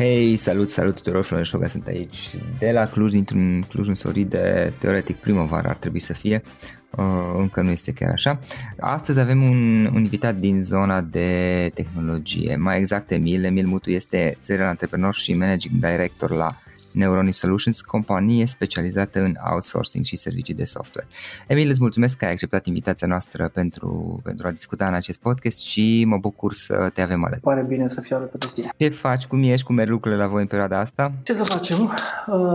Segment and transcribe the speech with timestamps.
[0.00, 4.72] Hei, salut, salut tuturor, Florin Șoga sunt aici de la Cluj, dintr-un Cluj însorit de
[4.78, 6.42] teoretic primăvară ar trebui să fie,
[6.90, 7.04] uh,
[7.36, 8.38] încă nu este chiar așa.
[8.78, 13.44] Astăzi avem un, un invitat din zona de tehnologie, mai exact Emil.
[13.44, 16.56] Emil Mutu este serial antreprenor și managing director la
[16.92, 21.08] Neuroni Solutions, companie specializată în outsourcing și servicii de software.
[21.46, 25.64] Emil, îți mulțumesc că ai acceptat invitația noastră pentru, pentru a discuta în acest podcast
[25.64, 27.42] și mă bucur să te avem alături.
[27.44, 28.72] Pare bine să fiu alături de tine.
[28.76, 31.12] Ce faci, cum ești, cum merg lucrurile la voi în perioada asta?
[31.22, 31.82] Ce să facem?
[31.82, 31.92] Uh,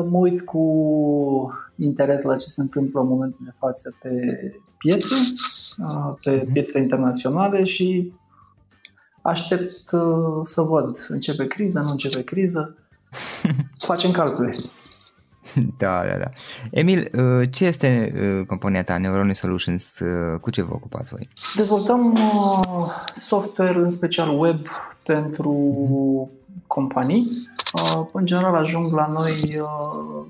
[0.09, 0.63] mă uit cu
[1.75, 4.09] interes la ce se întâmplă în momentul de față pe
[4.77, 5.15] piețe,
[5.77, 6.51] uh, pe mhm.
[6.51, 8.13] piețele internaționale și
[9.21, 12.77] aștept uh, să văd începe criza, nu începe criză
[13.77, 14.55] facem calcule.
[15.77, 16.29] Da, da, da.
[16.71, 19.99] Emil, uh, ce este uh, compania ta, Neurone Solutions?
[19.99, 21.29] Uh, cu ce vă ocupați voi?
[21.55, 22.17] Dezvoltăm
[23.15, 24.59] software, în special web,
[25.03, 25.51] pentru
[26.67, 27.49] companii.
[28.11, 29.61] În general ajung la noi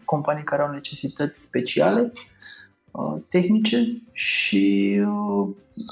[0.06, 2.14] companii care au necesități speciale,
[3.30, 5.02] tehnice și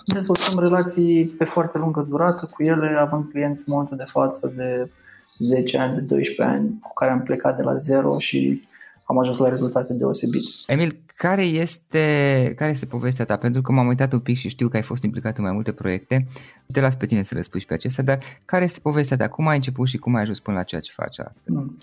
[0.06, 4.90] dezvoltăm relații pe foarte lungă durată cu ele, având clienți în momentul de față de
[5.38, 8.68] 10 ani, de 12 ani cu care am plecat de la zero și
[9.04, 10.48] am ajuns la rezultate deosebite.
[10.68, 13.38] Emil, care este, care este povestea ta?
[13.38, 15.72] Pentru că m-am uitat un pic și știu că ai fost implicat în mai multe
[15.72, 16.28] proiecte.
[16.72, 19.28] Te las pe tine să le spui și pe acestea, dar care este povestea ta?
[19.28, 21.46] Cum ai început și cum ai ajuns până la ceea ce faci astăzi?
[21.46, 21.78] Hmm.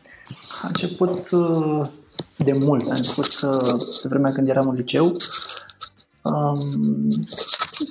[0.62, 1.88] A început uh,
[2.36, 2.90] de mult.
[2.90, 5.16] A început uh, pe vremea când eram în liceu.
[6.22, 7.08] Um,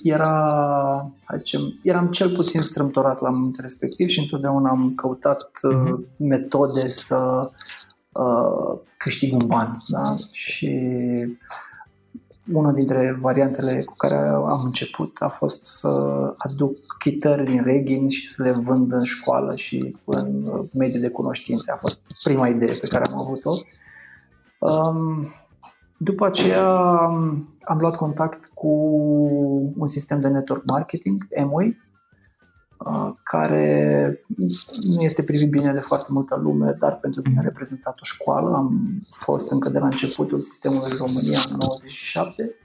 [0.03, 6.17] era, zicem, eram cel puțin strâmtorat la momentul respectiv și întotdeauna am căutat uh, uh-huh.
[6.17, 7.50] metode să
[8.12, 9.84] uh, câștig un ban.
[9.88, 10.16] Da?
[10.31, 10.72] Și
[12.53, 15.89] una dintre variantele cu care am început a fost să
[16.38, 21.72] aduc chitări din reghin și să le vând în școală și în mediul de cunoștințe.
[21.72, 23.51] A fost prima idee pe care am avut-o.
[24.59, 25.28] Um,
[26.01, 26.67] după aceea
[27.63, 28.67] am luat contact cu
[29.77, 31.77] un sistem de network marketing, Amway,
[32.77, 34.23] uh, care
[34.81, 38.55] nu este privit bine de foarte multă lume, dar pentru mine a reprezentat o școală.
[38.55, 42.55] Am fost încă de la începutul sistemului în România în 97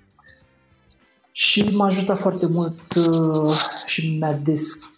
[1.32, 4.92] și m-a ajutat foarte mult uh, și mi-a deschis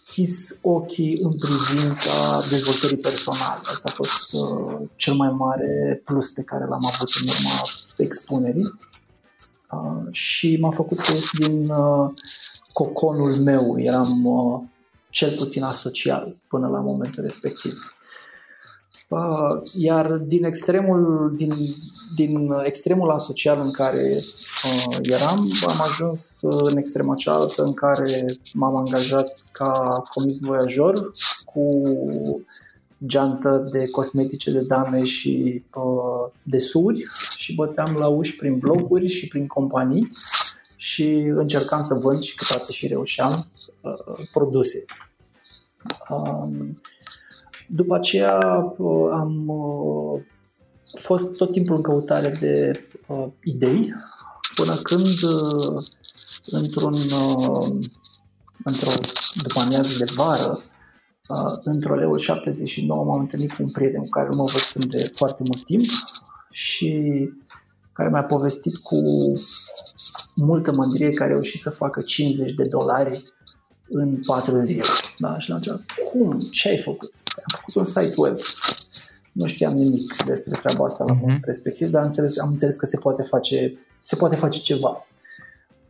[0.61, 3.61] ochii în privința dezvoltării personale.
[3.63, 7.61] Asta a fost uh, cel mai mare plus pe care l-am avut în urma
[7.97, 8.79] expunerii
[9.71, 12.09] uh, și m-a făcut să ies din uh,
[12.73, 13.79] coconul meu.
[13.79, 14.61] Eram uh,
[15.09, 17.96] cel puțin asocial până la momentul respectiv.
[19.09, 21.53] Uh, iar din extremul, din,
[22.15, 24.19] din extremul asocial în care
[24.63, 31.11] uh, eram, am ajuns în extrema cealaltă în care m-am angajat ca comis voiajor
[31.45, 31.81] cu
[33.05, 37.07] geantă de cosmetice de dame și uh, de suri
[37.37, 40.09] și băteam la uși prin bloguri și prin companii
[40.75, 43.47] și încercam să vând și câteodată și reușeam
[43.81, 44.85] uh, produse.
[46.09, 46.81] Um,
[47.67, 48.39] după aceea
[48.77, 50.21] uh, am uh,
[50.99, 53.93] fost tot timpul în căutare de uh, idei
[54.55, 55.83] până când uh,
[56.45, 57.79] într-un uh,
[58.63, 58.91] într-o
[59.33, 60.61] după amiază de vară
[61.27, 65.11] Uh, într-o leu 79 m-am întâlnit cu un prieten cu care nu mă văd de
[65.15, 65.85] foarte mult timp
[66.51, 67.03] și
[67.93, 68.97] care mi-a povestit cu
[70.35, 73.23] multă mândrie că a reușit să facă 50 de dolari
[73.87, 74.83] în 4 zile.
[75.17, 75.39] Da?
[75.39, 76.39] Și l-am întrebat, cum?
[76.39, 77.13] Ce ai făcut?
[77.37, 78.37] Am făcut un site web.
[79.31, 81.39] Nu știam nimic despre treaba asta la uh-huh.
[81.41, 85.07] respectiv, dar am înțeles, am înțeles că se poate face, se poate face ceva.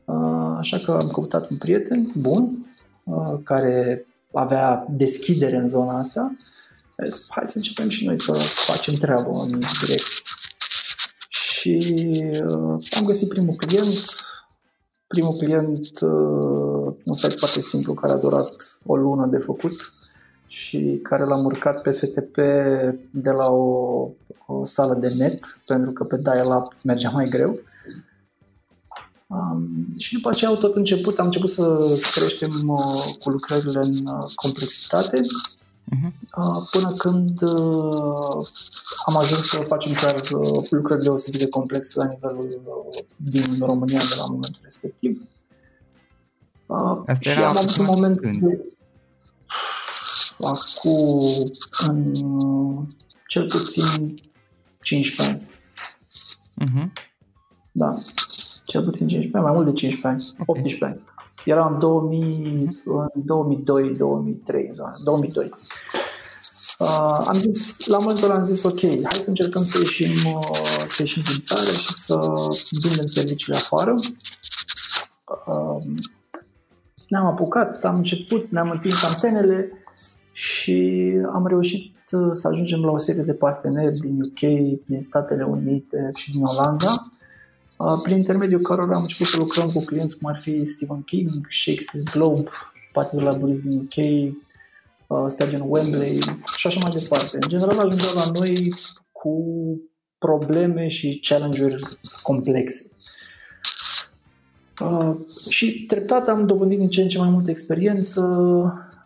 [0.05, 2.65] Uh, așa că am căutat un prieten bun
[3.03, 6.35] uh, care avea deschidere în zona asta,
[7.05, 8.33] zis, hai să începem și noi să
[8.65, 9.97] facem treabă în direcție.
[11.29, 12.03] Și
[12.33, 14.05] uh, am găsit primul client,
[15.07, 19.93] primul client, uh, un site foarte simplu care a durat o lună de făcut,
[20.57, 22.35] și care l-am urcat pe FTP
[23.09, 24.09] de la o,
[24.45, 27.59] o sală de net, pentru că pe dial-up mergea mai greu.
[29.27, 34.05] Um, și după aceea au tot început, am început să creștem uh, cu lucrările în
[34.05, 36.11] uh, complexitate uh-huh.
[36.37, 38.47] uh, până când uh,
[39.05, 43.99] am ajuns să facem chiar uh, lucrări deosebit de complexe la nivelul uh, din România
[43.99, 45.21] de la momentul respectiv.
[46.65, 48.41] Uh, Asta și am avut un moment când?
[50.41, 51.51] Acum
[51.87, 52.15] în
[53.27, 54.21] cel puțin
[54.81, 55.49] 15 ani.
[56.61, 56.91] Uh-huh.
[57.71, 57.97] Da,
[58.63, 60.63] cel puțin 15 ani, mai mult de 15 ani, okay.
[60.63, 61.15] 18 ani.
[61.45, 65.51] Era în 2000, în 2002, 2003, în zona, 2002.
[66.79, 70.85] Uh, am zis, la momentul ăla am zis, ok, hai să încercăm să ieșim, uh,
[70.89, 72.19] să ieșim din țară și să
[72.81, 73.99] vindem serviciile afară.
[75.45, 75.83] Uh,
[77.07, 79.71] ne-am apucat, am început, ne-am întins antenele
[80.37, 84.39] și am reușit uh, să ajungem la o serie de parteneri din UK,
[84.85, 87.11] din Statele Unite și din Olanda,
[87.77, 91.29] uh, prin intermediul cărora am început să lucrăm cu clienți cum ar fi Stephen King,
[91.49, 92.49] Shakespeare Globe,
[92.93, 93.95] Patrick Labyrinth din UK,
[95.07, 96.19] uh, Stadion Wembley
[96.55, 97.37] și așa mai departe.
[97.41, 98.73] În general ajungeau la noi
[99.11, 99.43] cu
[100.17, 101.81] probleme și challenge-uri
[102.21, 102.89] complexe.
[104.81, 105.15] Uh,
[105.49, 108.21] și treptat am dobândit din ce în ce mai multă experiență,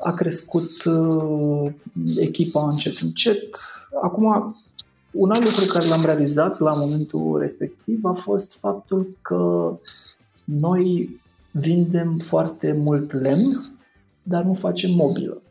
[0.03, 1.71] a crescut uh,
[2.18, 3.57] echipa încet încet.
[4.01, 4.56] Acum,
[5.12, 9.71] un alt lucru care l-am realizat la momentul respectiv a fost faptul că
[10.44, 11.19] noi
[11.51, 13.71] vindem foarte mult lemn,
[14.24, 15.42] dar nu facem mobilă.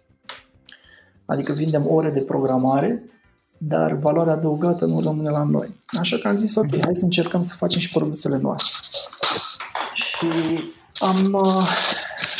[1.24, 3.04] Adică vindem ore de programare,
[3.58, 5.74] dar valoarea adăugată nu rămâne la noi.
[5.86, 8.78] Așa că am zis, ok, hai să încercăm să facem și produsele noastre.
[9.94, 10.28] Și
[10.98, 11.68] am uh,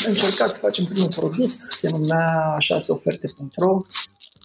[0.07, 3.81] încercat să facem primul produs, se numea 6oferte.ro,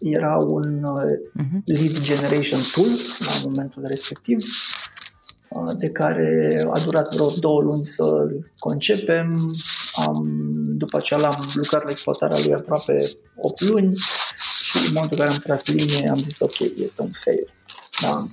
[0.00, 1.64] era un uh-huh.
[1.64, 4.44] lead generation tool la momentul respectiv,
[5.48, 8.26] uh, de care a durat vreo două luni să
[8.58, 9.54] concepem.
[10.06, 10.26] Am,
[10.76, 13.96] după aceea am lucrat la exploatarea lui aproape 8 luni
[14.62, 17.52] și în momentul în care am tras linie am zis ok, este un fail.
[18.00, 18.26] Da?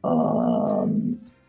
[0.00, 0.57] Uh,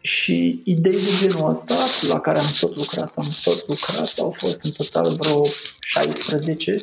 [0.02, 1.76] și idei de genul ăsta,
[2.08, 5.46] la care am tot lucrat, am tot lucrat, au fost în total vreo
[5.80, 6.82] 16,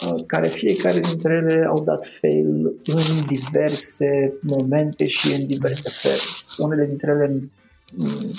[0.00, 6.44] uh, care fiecare dintre ele au dat fail în diverse momente și în diverse feluri.
[6.58, 7.50] Unele dintre ele,
[7.92, 8.32] mm,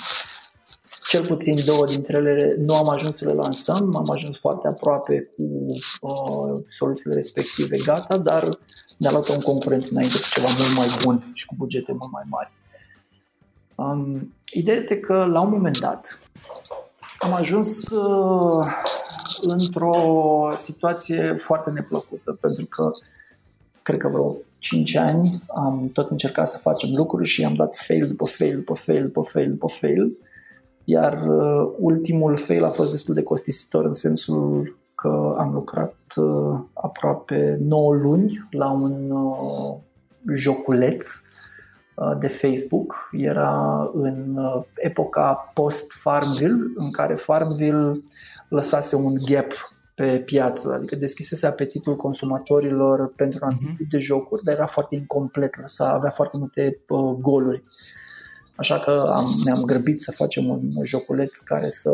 [1.08, 5.30] cel puțin două dintre ele, nu am ajuns să le lansăm, am ajuns foarte aproape
[5.36, 5.42] cu
[6.00, 8.58] uh, soluțiile respective gata, dar
[8.96, 12.22] ne-a luat un concurent înainte cu ceva mult mai bun și cu bugete mult mai
[12.28, 12.50] mari.
[13.76, 16.18] Um, ideea este că la un moment dat
[17.18, 18.66] am ajuns uh,
[19.40, 19.92] într-o
[20.56, 22.90] situație foarte neplăcută pentru că
[23.82, 28.06] cred că vreo 5 ani am tot încercat să facem lucruri și am dat fail
[28.06, 30.16] după fail după fail după fail după fail
[30.84, 36.58] iar uh, ultimul fail a fost destul de costisitor în sensul că am lucrat uh,
[36.72, 39.76] aproape 9 luni la un uh,
[40.34, 41.25] joculeț Uh,
[42.18, 43.08] de Facebook.
[43.12, 48.02] Era în uh, epoca post-Farmville, în care Farmville
[48.48, 49.52] lăsase un gap
[49.94, 53.88] pe piață, adică deschisese apetitul consumatorilor pentru un anumit uh-huh.
[53.88, 57.62] de jocuri, dar era foarte incomplet, lăsa, avea foarte multe uh, goluri.
[58.54, 61.90] Așa că am, ne-am grăbit să facem un joculeț care să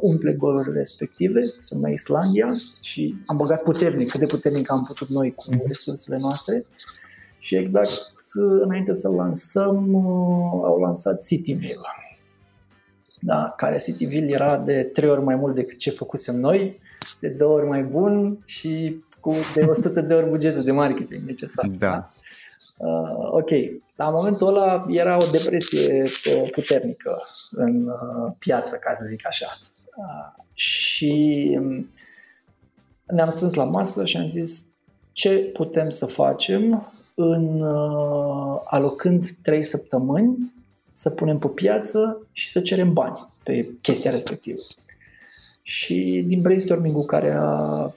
[0.00, 5.08] umple golurile respective, se numea Islandia și am băgat puternic, cât de puternic am putut
[5.08, 5.66] noi cu mhm.
[5.66, 6.66] resursele noastre
[7.38, 11.80] și exact înainte să lansăm, uh, au lansat Cityville.
[13.20, 16.80] Da, care Cityville era de trei ori mai mult decât ce făcusem noi,
[17.20, 21.66] de două ori mai bun și cu de 100 de ori bugetul de marketing necesar.
[21.66, 21.86] Da.
[21.86, 22.12] da?
[22.76, 23.50] Uh, ok,
[23.96, 29.58] la momentul ăla era o depresie uh, puternică în uh, piață, ca să zic așa.
[29.96, 31.90] Uh, și um,
[33.06, 34.66] ne-am strâns la masă și am zis
[35.12, 40.52] ce putem să facem în uh, alocând 3 săptămâni
[40.92, 44.60] să punem pe piață și să cerem bani pe chestia respectivă.
[45.62, 47.90] Și din brainstorming-ul care a,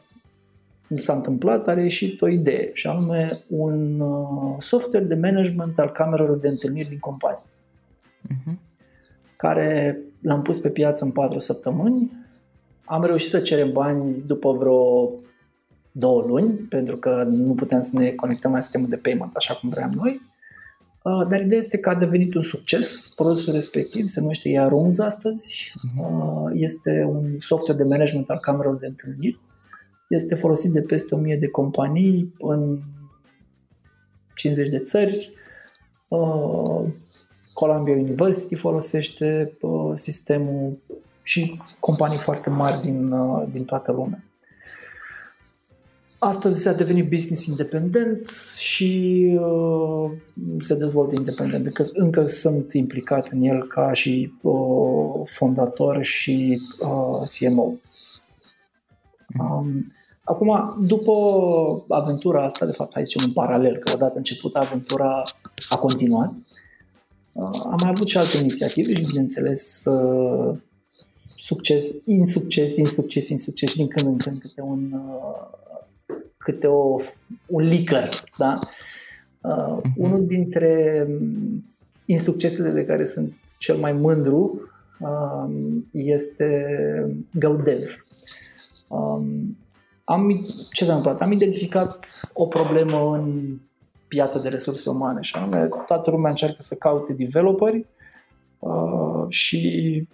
[0.98, 6.38] s-a întâmplat a reieșit o idee și anume un uh, software de management al camerelor
[6.38, 7.44] de întâlniri din companie
[8.28, 8.54] uh-huh.
[9.36, 12.12] care l-am pus pe piață în 4 săptămâni
[12.86, 15.12] am reușit să cerem bani după vreo
[15.98, 19.70] două luni, pentru că nu putem să ne conectăm la sistemul de payment așa cum
[19.70, 20.22] vreau noi.
[21.04, 23.12] Uh, dar ideea este că a devenit un succes.
[23.16, 25.74] Produsul respectiv se numește Yarooms astăzi.
[25.84, 26.00] Mhm.
[26.00, 29.40] Uh, este un software de management al camerelor de întâlniri
[30.08, 32.80] este folosit de peste 1000 de companii în
[34.36, 35.34] 50 de țări.
[36.08, 36.84] Uh,
[37.54, 40.78] Columbia University folosește uh, sistemul
[41.24, 44.24] și companii foarte mari din, uh, din toată lumea.
[46.26, 50.12] Astăzi a devenit business independent și uh,
[50.60, 51.66] se dezvoltă independent.
[51.66, 57.74] Încă, încă sunt implicat în el ca și uh, fondator și uh, CMO.
[59.40, 61.14] Um, acum, după
[61.90, 65.24] aventura asta, de fapt, hai zicem în paralel, că odată început aventura
[65.70, 66.34] a continuat,
[67.32, 70.58] uh, am mai avut și alte inițiative și, bineînțeles, uh,
[71.38, 75.64] succes, insucces, insucces, insucces, din când în când câte un, uh,
[76.46, 77.00] câte o,
[77.46, 78.60] un licăr, da?
[79.42, 79.96] Uh, uh-huh.
[79.96, 81.08] Unul dintre
[82.06, 85.56] insuccesele de care sunt cel mai mândru uh,
[85.92, 86.78] este
[87.34, 88.06] GoDev.
[88.88, 89.58] Um,
[90.04, 91.22] am, ce s-a întâmplat?
[91.22, 93.58] Am identificat o problemă în
[94.08, 97.86] piața de resurse umane și anume toată lumea încearcă să caute developeri
[98.60, 100.08] uh, și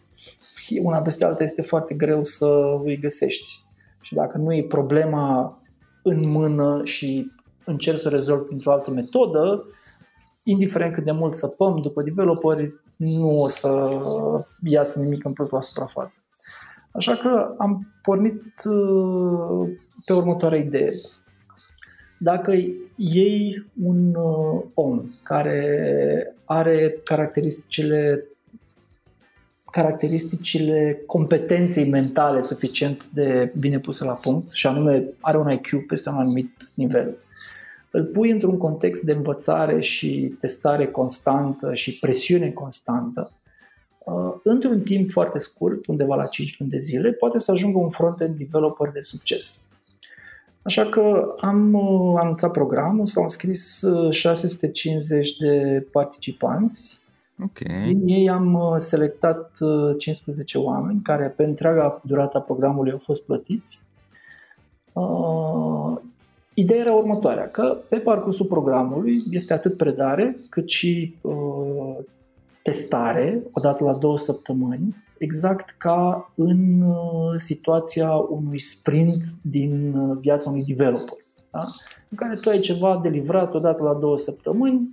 [0.82, 3.64] una peste alta este foarte greu să îi găsești.
[4.02, 5.61] Și dacă nu e problema
[6.04, 7.32] în mână și
[7.66, 9.66] încerci să rezolvi printr-o altă metodă,
[10.44, 13.90] indiferent cât de mult săpăm după developeri, nu o să
[14.64, 16.18] iasă nimic în plus la suprafață.
[16.92, 19.70] Așa că am pornit uh,
[20.06, 20.94] pe următoarea idee.
[22.18, 22.52] Dacă
[22.96, 28.26] iei un uh, om care are caracteristicile
[29.72, 36.10] caracteristicile competenței mentale suficient de bine puse la punct și anume are un IQ peste
[36.10, 37.18] un anumit nivel.
[37.92, 43.32] Îl pui într-un context de învățare și testare constantă și presiune constantă.
[44.06, 47.90] Uh, într-un timp foarte scurt, undeva la 5 luni de zile, poate să ajungă un
[47.90, 49.62] front-end developer de succes.
[50.62, 57.01] Așa că am uh, anunțat programul, s-au înscris 650 uh, de participanți
[57.44, 57.94] Okay.
[57.94, 59.58] Din ei am uh, selectat
[59.98, 63.80] 15 uh, oameni care pe întreaga durata programului au fost plătiți.
[64.94, 65.98] Uh,
[66.54, 71.98] ideea era următoarea, că pe parcursul programului este atât predare cât și uh,
[72.64, 80.50] testare, odată la două săptămâni, exact ca în uh, situația unui sprint din uh, viața
[80.50, 81.18] unui developer.
[81.52, 81.66] Da?
[82.10, 84.90] În care tu ai ceva de livrat odată la două săptămâni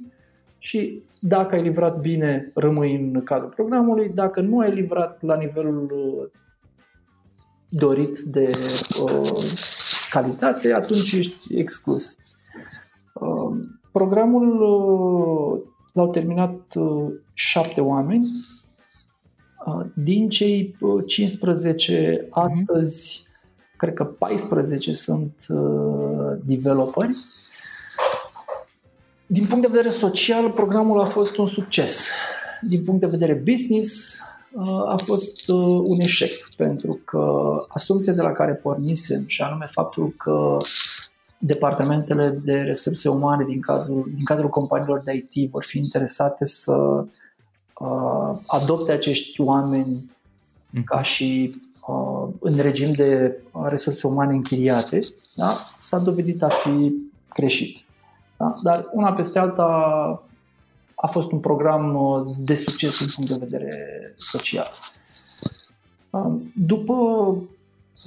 [0.69, 4.09] și dacă ai livrat bine, rămâi în cadrul programului.
[4.09, 6.41] Dacă nu ai livrat la nivelul uh,
[7.69, 8.51] dorit de
[9.03, 9.45] uh,
[10.11, 12.17] calitate, atunci ești exclus.
[13.13, 13.57] Uh,
[13.93, 15.61] programul uh,
[15.93, 18.29] l-au terminat uh, șapte oameni.
[19.67, 22.65] Uh, din cei 15 uh, mhm.
[22.67, 23.77] astăzi, uh-huh.
[23.77, 27.17] cred că 14 sunt uh, developeri
[29.31, 32.09] din punct de vedere social, programul a fost un succes.
[32.61, 34.19] Din punct de vedere business,
[34.53, 39.69] uh, a fost uh, un eșec, pentru că asumția de la care pornisem, și anume
[39.71, 40.57] faptul că
[41.39, 47.05] departamentele de resurse umane din, cazul, din cadrul companiilor de IT vor fi interesate să
[47.79, 50.11] uh, adopte acești oameni
[50.71, 50.83] mm.
[50.83, 55.01] ca și uh, în regim de resurse umane închiriate,
[55.35, 55.69] da?
[55.81, 56.93] s-a dovedit a fi
[57.35, 57.87] greșit.
[58.39, 58.55] Da?
[58.63, 59.65] Dar una peste alta
[60.95, 63.75] a fost un program uh, de succes din punct de vedere
[64.17, 64.71] social.
[66.11, 66.95] Um, după,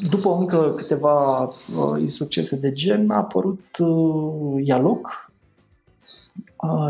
[0.10, 5.32] după încă câteva uh, succese de gen a apărut uh, Yalok.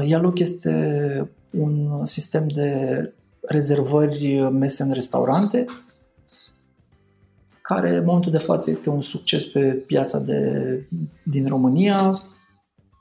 [0.06, 5.66] Yalok este un sistem de rezervări mese în restaurante
[7.62, 10.84] care în momentul de față este un succes pe piața de,
[11.24, 12.14] din România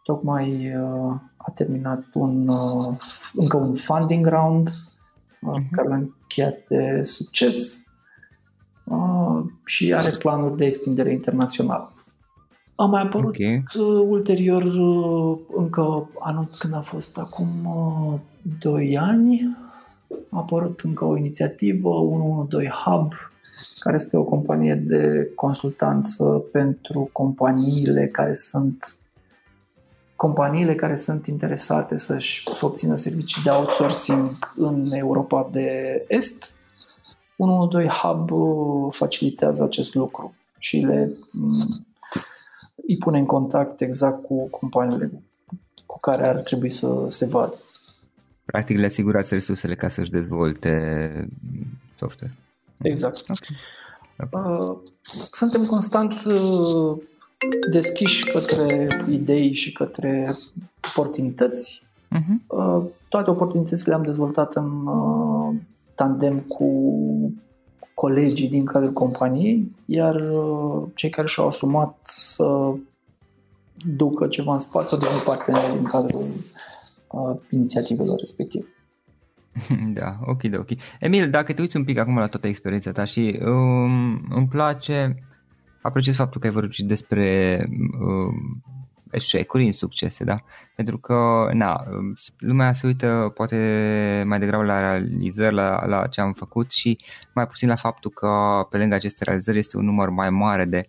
[0.03, 2.97] tocmai uh, a terminat un, uh,
[3.33, 5.71] încă un funding round uh-huh.
[5.71, 7.83] care l-a încheiat de succes
[8.85, 11.93] uh, și are planuri de extindere internațională.
[12.81, 13.65] A mai apărut okay.
[13.79, 18.21] Uh, ulterior, uh, încă anul când a fost acum uh,
[18.61, 19.57] 2 ani,
[20.31, 23.13] a apărut încă o inițiativă, 112 Hub,
[23.79, 29.00] care este o companie de consultanță pentru companiile care sunt
[30.21, 36.57] companiile care sunt interesate să-și să obțină servicii de outsourcing în Europa de Est,
[37.37, 41.87] 112 Hub uh, facilitează acest lucru și le mm,
[42.87, 45.23] îi pune în contact exact cu companiile
[45.87, 47.55] cu care ar trebui să se vadă.
[48.45, 51.29] Practic le asigurați resursele ca să-și dezvolte
[51.99, 52.35] software.
[52.83, 53.17] Exact.
[53.29, 53.57] Okay.
[54.43, 54.77] Uh,
[55.33, 57.03] suntem constant uh,
[57.71, 60.37] deschiși către idei și către
[60.89, 61.83] oportunități.
[62.17, 62.57] Uh-huh.
[63.09, 65.55] Toate oportunitățile le-am dezvoltat în uh,
[65.95, 66.71] tandem cu
[67.95, 72.73] colegii din cadrul companiei, iar uh, cei care și-au asumat să
[73.75, 76.27] ducă ceva în spate, devin parteneri din cadrul
[77.11, 78.67] uh, inițiativelor respective.
[79.99, 80.69] Da, ok, de ok.
[81.01, 85.25] Emil, dacă te uiți un pic acum la toată experiența ta și um, îmi place,
[85.83, 87.59] apreciez faptul că ai vorbit despre
[88.01, 88.63] um,
[89.11, 90.37] eșecuri în succese, da?
[90.77, 91.85] Pentru că, na,
[92.39, 96.99] lumea se uită poate mai degrabă la realizări, la, la ce am făcut și
[97.35, 98.31] mai puțin la faptul că
[98.71, 100.87] pe lângă aceste realizări este un număr mai mare de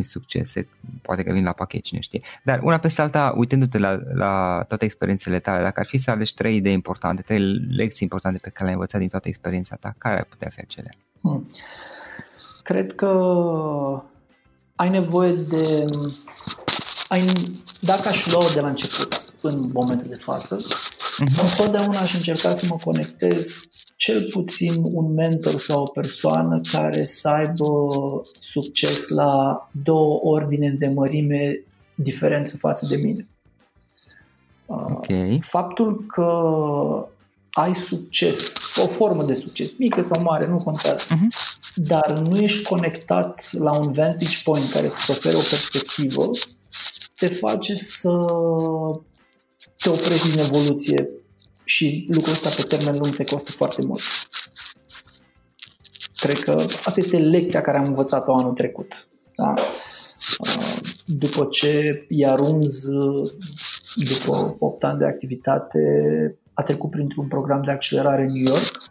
[0.00, 0.68] succese,
[1.02, 2.20] poate că vin la pachet, cine știe.
[2.44, 6.34] Dar una peste alta, uitându-te la, la toate experiențele tale, dacă ar fi să alegi
[6.34, 10.18] trei idei importante, trei lecții importante pe care le-ai învățat din toată experiența ta, care
[10.18, 10.92] ar putea fi acelea?
[11.20, 11.50] Hmm.
[12.62, 13.10] Cred că
[14.78, 15.84] ai nevoie de
[17.08, 21.42] ai, dacă aș lua de la început, în momentul de față, uh-huh.
[21.42, 23.60] întotdeauna aș încerca să mă conectez
[23.96, 27.66] cel puțin un mentor sau o persoană care să aibă
[28.38, 31.60] succes la două ordine de mărime
[31.94, 33.26] diferență față de mine.
[34.66, 35.40] Okay.
[35.42, 36.28] Faptul că
[37.52, 41.58] ai succes, o formă de succes, mică sau mare, nu contează, uh-huh.
[41.74, 46.30] dar nu ești conectat la un vantage point care să-ți ofere o perspectivă,
[47.16, 48.10] te face să
[49.78, 51.08] te oprești din evoluție
[51.64, 54.02] și lucrul ăsta pe termen lung te costă foarte mult.
[56.16, 59.08] Cred că asta este lecția care am învățat-o anul trecut.
[59.36, 59.54] Da?
[61.04, 62.74] După ce Iarunz,
[63.94, 65.78] după 8 ani de activitate,
[66.58, 68.90] a trecut printr-un program de accelerare în New York,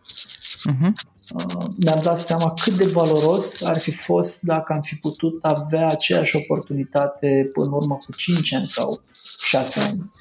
[0.69, 5.43] uh-huh Uh, mi-am dat seama cât de valoros ar fi fost dacă am fi putut
[5.43, 9.01] avea aceeași oportunitate până în urmă cu 5 ani sau
[9.39, 10.11] 6 ani.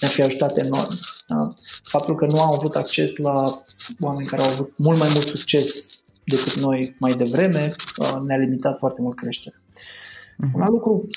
[0.00, 0.98] Ne-ar fi ajutat enorm.
[1.28, 1.54] Da?
[1.82, 3.62] Faptul că nu am avut acces la
[4.00, 5.86] oameni care au avut mult mai mult succes
[6.24, 9.58] decât noi mai devreme uh, ne-a limitat foarte mult creșterea.
[9.60, 10.52] Uh-huh.
[10.52, 11.08] Un alt lucru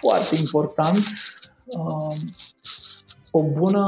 [0.00, 1.04] foarte important,
[1.64, 2.16] uh,
[3.30, 3.80] o bună,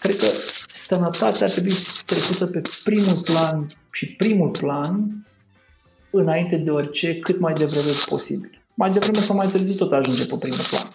[0.00, 0.26] cred că
[0.72, 5.26] sănătatea ar trebui trecută pe primul plan și primul plan
[6.10, 8.62] înainte de orice, cât mai devreme posibil.
[8.74, 10.92] Mai devreme sau mai târziu tot ajunge pe primul plan.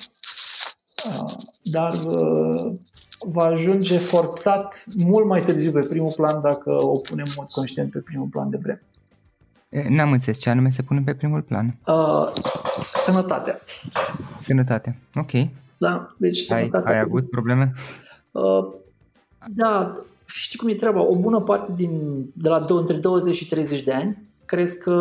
[0.95, 2.73] Ah, dar uh,
[3.19, 7.99] va ajunge forțat mult mai târziu pe primul plan dacă o punem mod conștient pe
[7.99, 8.82] primul plan de vreme.
[9.89, 11.78] N-am înțeles ce anume se pune pe primul plan.
[11.86, 12.32] Uh,
[13.04, 13.60] sănătatea.
[14.38, 15.32] Sănătatea, ok.
[15.78, 17.73] Da, deci ai, ai avut probleme?
[18.34, 18.67] Uh,
[19.56, 21.02] da, știi cum e treaba?
[21.02, 24.93] O bună parte din, de la do- între 20 și 30 de ani crezi că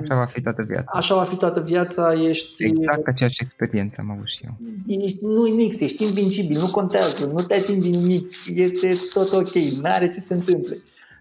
[0.00, 0.92] Așa va fi toată viața.
[0.94, 2.64] Așa va fi toată viața, ești...
[2.64, 4.56] Exact aceeași experiență am avut și eu.
[4.86, 9.80] Ești, nu nimic, ești invincibil, nu contează, nu te atingi nimic, este tot ok, nu
[9.82, 10.78] are ce se întâmple.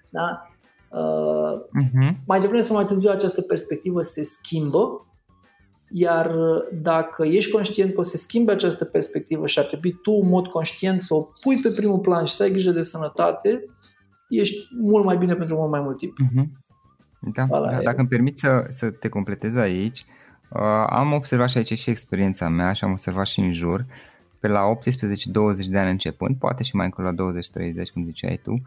[0.10, 0.52] Da?
[0.90, 2.16] Uh, uh-huh.
[2.26, 5.06] Mai devreme sau mai târziu această perspectivă se schimbă
[5.92, 6.32] iar
[6.82, 10.48] dacă ești conștient că o să schimbe această perspectivă și ar trebui tu în mod
[10.48, 13.66] conștient să o pui pe primul plan și să ai grijă de sănătate,
[14.30, 16.14] ești mult mai bine pentru mult mai mult timp.
[16.24, 16.60] Uh-huh.
[17.34, 20.06] Da, da, dacă îmi permiți să, să te completez aici,
[20.50, 23.86] uh, am observat și aici și experiența mea și am observat și în jur,
[24.40, 28.62] pe la 18-20 de ani începând, poate și mai încolo la 20-30, cum ziceai tu,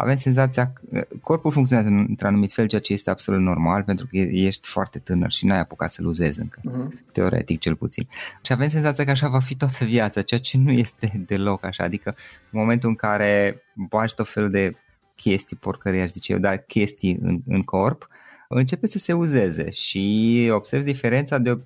[0.00, 4.16] avem senzația că corpul funcționează într-un anumit fel, ceea ce este absolut normal pentru că
[4.16, 7.12] ești foarte tânăr și n-ai apucat să luzezi încă, uh-huh.
[7.12, 8.08] teoretic cel puțin.
[8.42, 11.84] Și avem senzația că așa va fi toată viața, ceea ce nu este deloc așa,
[11.84, 12.14] adică
[12.50, 14.76] în momentul în care bagi tot felul de
[15.16, 18.08] chestii, porcării aș zice eu, dar chestii în, în corp,
[18.48, 21.58] începe să se uzeze și observi diferența de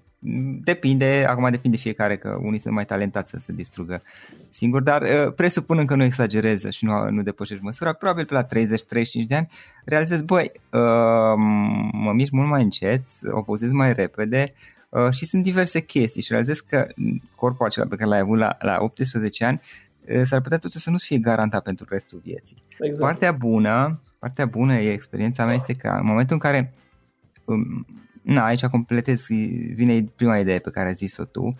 [0.65, 4.03] Depinde, acum depinde fiecare că unii sunt mai talentați să se distrugă
[4.49, 8.47] singur, dar uh, presupun că nu exagereze și nu, nu depășești măsura, probabil pe la
[8.47, 8.47] 30-35
[9.27, 9.49] de ani
[9.85, 10.81] realizezi, băi, uh,
[11.93, 14.53] mă mișc mult mai încet, opozez mai repede
[14.89, 16.87] uh, și sunt diverse chestii și realizez că
[17.35, 19.61] corpul acela pe care l-ai avut la, la 18 ani
[20.25, 22.63] s-ar putea totuși să nu fie garantat pentru restul vieții.
[22.79, 23.01] Exact.
[23.01, 26.73] Partea bună, partea bună e experiența mea este că în momentul în care
[27.45, 27.87] um,
[28.25, 29.27] na, aici completez,
[29.75, 31.57] vine prima idee pe care ai zis-o tu,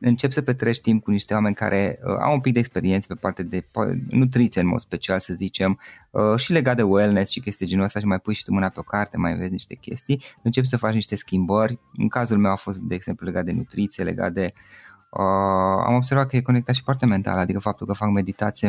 [0.00, 3.14] încep să petrești timp cu niște oameni care uh, au un pic de experiență pe
[3.20, 3.64] partea de
[4.08, 5.78] nutriție în mod special, să zicem,
[6.10, 8.68] uh, și legat de wellness și chestii genul ăsta și mai pui și tu mâna
[8.68, 11.78] pe o carte, mai vezi niște chestii, începi să faci niște schimbări.
[11.96, 16.28] În cazul meu a fost, de exemplu, legat de nutriție, legat de Uh, am observat
[16.28, 18.68] că e conectat și partea mentală, adică faptul că fac meditație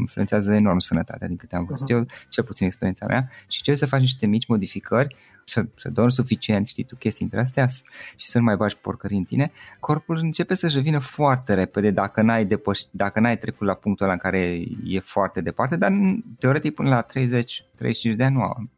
[0.00, 1.94] influențează enorm sănătatea, din câte am văzut uh-huh.
[1.94, 6.12] eu, cel puțin experiența mea, și ce să faci niște mici modificări, să, să dormi
[6.12, 7.66] suficient, știi tu, chestii între astea
[8.16, 9.50] și să nu mai bagi porcării în tine,
[9.80, 14.14] corpul începe să-și revină foarte repede dacă n-ai, depăș- dacă n-ai trecut la punctul ăla
[14.14, 15.92] în care e foarte departe, dar
[16.38, 17.06] teoretic până la
[18.12, 18.70] 30-35 de ani nu,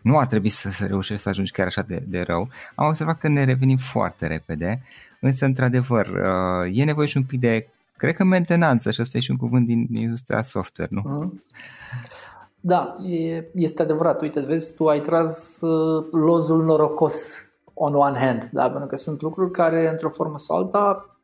[0.00, 2.48] nu ar trebui să, să reușești să ajungi chiar așa de, de rău.
[2.74, 4.82] Am observat că ne revenim foarte repede
[5.20, 9.20] Însă, într-adevăr, uh, e nevoie și un pic de, cred că, mentenanță și ăsta e
[9.20, 11.02] și un cuvânt din industria software, nu?
[11.02, 11.46] Mm-hmm.
[12.60, 14.20] Da, e, este adevărat.
[14.20, 17.14] Uite, vezi, tu ai tras uh, lozul norocos
[17.74, 18.70] on one hand, da?
[18.70, 21.16] pentru că sunt lucruri care, într-o formă sau alta,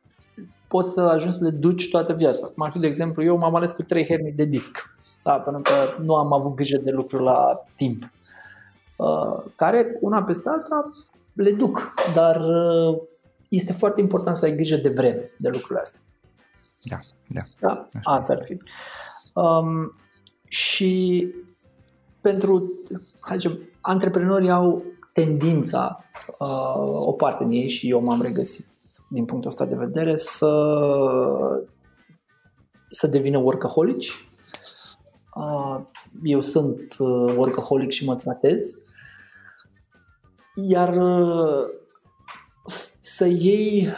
[0.67, 2.45] poți să ajungi să le duci toată viața.
[2.45, 5.33] Cum ar fi, de exemplu, eu m-am ales cu trei hernii de disc, da?
[5.33, 8.03] pentru că nu am avut grijă de lucruri la timp,
[8.95, 10.91] uh, care, una peste alta,
[11.33, 12.97] le duc, dar uh,
[13.55, 15.99] este foarte important să ai grijă de vreme de lucrurile astea.
[16.83, 17.41] Da, da.
[17.59, 17.89] da?
[18.03, 18.57] Asta ar fi.
[19.33, 19.95] Um,
[20.47, 21.27] și
[22.21, 22.71] pentru,
[23.19, 26.05] hai zicem, antreprenorii au tendința,
[26.39, 28.67] uh, o parte din ei și eu m-am regăsit
[29.09, 30.51] din punctul ăsta de vedere, să,
[32.89, 34.29] să devină workaholici.
[35.35, 35.79] Uh,
[36.23, 38.63] eu sunt uh, workaholic și mă tratez.
[40.55, 41.65] Iar uh,
[43.05, 43.89] să iei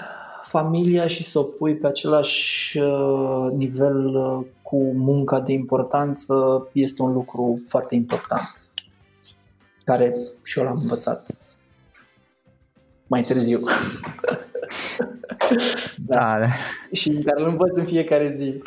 [0.44, 7.02] familia și să o pui pe același uh, nivel uh, cu munca de importanță este
[7.02, 8.52] un lucru foarte important,
[9.84, 11.40] care și eu l-am învățat
[13.08, 13.64] mai târziu.
[15.96, 16.40] da.
[16.40, 16.48] da.
[17.00, 18.62] Și care îl învăț în fiecare zi.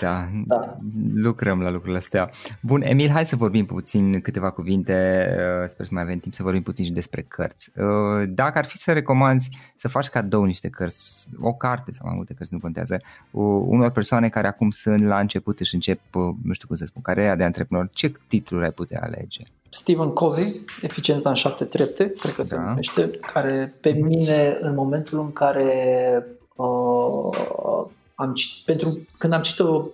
[0.00, 0.76] Da, da,
[1.14, 2.30] lucrăm la lucrurile astea.
[2.60, 5.26] Bun, Emil, hai să vorbim puțin câteva cuvinte,
[5.62, 7.72] uh, sper să mai avem timp să vorbim puțin și despre cărți.
[7.76, 12.16] Uh, dacă ar fi să recomanzi să faci cadou niște cărți, o carte sau mai
[12.16, 16.52] multe cărți, nu contează, unor persoane care acum sunt la început și încep, uh, nu
[16.52, 19.44] știu cum să spun, cariera de antreprenor, ce titluri ai putea alege?
[19.70, 22.48] Stephen Covey, Eficiența în șapte trepte, cred că da.
[22.48, 27.86] se numește, care pe mine, în momentul în care uh,
[28.16, 29.86] am, pentru când am citit-o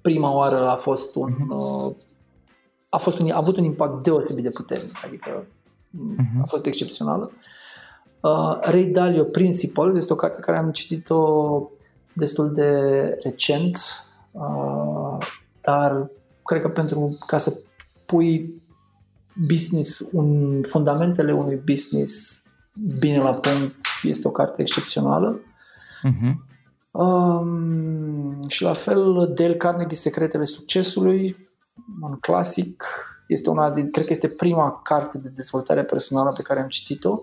[0.00, 1.96] prima oară a fost un, uh-huh.
[2.88, 6.42] a, fost un a avut un impact deosebit de puternic, adică uh-huh.
[6.42, 7.30] a fost excepțională.
[8.20, 11.62] Uh, Ray Dalio Principle este o carte care am citit-o
[12.12, 12.70] destul de
[13.22, 13.78] recent,
[14.30, 15.26] uh,
[15.60, 16.10] dar
[16.44, 17.58] cred că pentru ca să
[18.06, 18.62] pui
[19.46, 22.42] business, un, fundamentele unui business
[22.98, 25.40] bine la punct, este o carte excepțională.
[26.08, 26.45] Uh-huh.
[26.96, 31.36] Um, și la fel, Dale Carnegie, Secretele Succesului,
[32.00, 32.84] un clasic,
[33.26, 37.20] este una din, cred că este prima carte de dezvoltare personală pe care am citit-o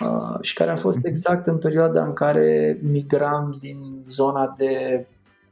[0.00, 1.06] uh, și care a fost mhm.
[1.06, 5.06] exact în perioada în care migram din zona de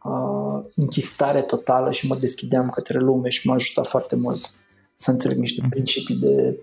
[0.04, 4.52] uh, închistare totală și mă deschideam către lume și m-a ajutat foarte mult
[4.94, 5.70] să înțeleg niște mhm.
[5.70, 6.58] principii de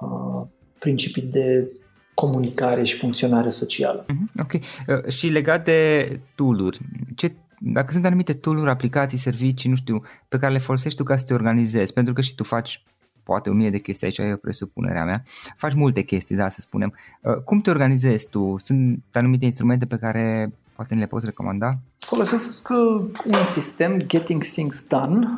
[0.00, 0.46] uh,
[0.78, 1.70] principii de
[2.14, 4.04] comunicare și funcționare socială.
[4.08, 4.52] Mhm, ok.
[4.52, 6.78] Uh, și legat de tool-uri,
[7.16, 11.16] ce, dacă sunt anumite tool-uri, aplicații, servicii, nu știu, pe care le folosești tu ca
[11.16, 12.82] să te organizezi, pentru că și tu faci
[13.22, 15.22] poate o mie de chestii, aici e o presupunerea mea,
[15.56, 16.94] faci multe chestii, da, să spunem.
[17.20, 18.56] Uh, cum te organizezi tu?
[18.64, 21.78] Sunt anumite instrumente pe care poate ne le poți recomanda?
[21.98, 25.28] Folosesc uh, un sistem, Getting Things Done,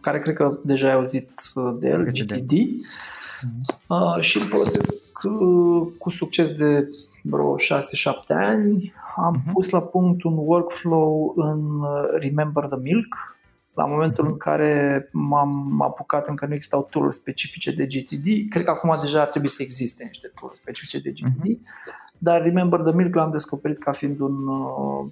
[0.00, 1.30] care cred că deja ai auzit
[1.78, 2.52] de el, GTD,
[3.86, 5.03] uh, și îl folosesc
[5.98, 6.88] cu succes de
[7.22, 7.58] vreo 6-7
[8.28, 8.92] ani.
[9.16, 9.52] Am uh-huh.
[9.52, 13.36] pus la punct un workflow în uh, Remember the Milk.
[13.74, 14.28] La momentul uh-huh.
[14.28, 18.50] în care m-am apucat, încă nu existau tool specifice de GTD.
[18.50, 21.56] Cred că acum deja ar trebui să existe niște tool specifice de GTD.
[21.56, 21.92] Uh-huh.
[22.18, 25.06] Dar Remember the Milk l-am descoperit ca fiind un, uh,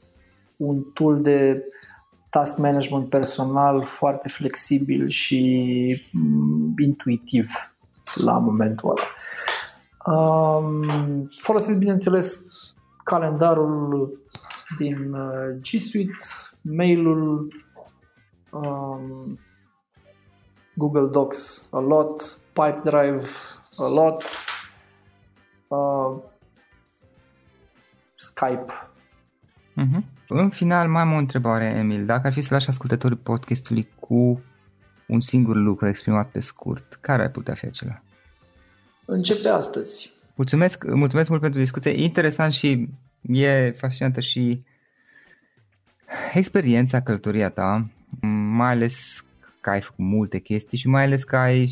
[0.56, 1.64] un tool de
[2.30, 7.50] task management personal foarte flexibil și um, intuitiv
[8.14, 9.06] la momentul ăla.
[10.06, 12.40] Um, folosesc, bineînțeles,
[13.04, 14.18] calendarul
[14.78, 16.24] din uh, G Suite,
[16.60, 17.52] mailul,
[18.50, 19.38] um,
[20.74, 23.22] Google Docs a lot, Pipedrive
[23.76, 24.24] a lot,
[25.68, 26.22] uh,
[28.14, 28.72] Skype.
[29.76, 30.02] Uh-huh.
[30.28, 32.06] În final, mai am o întrebare, Emil.
[32.06, 34.42] Dacă ar fi să lași ascultătorii podcastului cu
[35.06, 38.02] un singur lucru exprimat pe scurt, care ar putea fi acela?
[39.04, 40.12] Începe astăzi.
[40.34, 41.90] Mulțumesc, mulțumesc mult pentru discuție.
[41.90, 42.88] Interesant și
[43.22, 44.62] e fascinantă și
[46.34, 47.88] experiența, călătoria ta,
[48.56, 49.24] mai ales
[49.60, 51.70] că ai făcut multe chestii și mai ales că ai,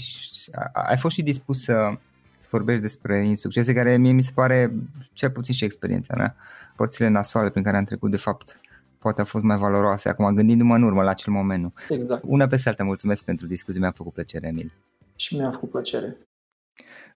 [0.72, 1.98] ai fost și dispus să,
[2.36, 4.72] să vorbești despre insuccese care mie mi se pare,
[5.12, 6.36] cel puțin și experiența mea,
[6.76, 8.60] părțile nasoale prin care am trecut, de fapt,
[8.98, 11.62] poate a fost mai valoroase acum, gândindu-mă în urmă la acel moment.
[11.62, 11.72] Nu?
[11.96, 12.22] Exact.
[12.26, 14.72] Una pe alta, mulțumesc pentru discuție, mi-a făcut plăcere, Emil.
[15.16, 16.16] Și mi-a făcut plăcere.